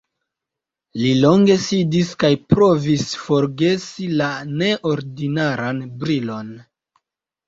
[0.99, 4.29] Li longe sidis kaj provis forgesi la
[4.63, 6.51] neordinaran brilon.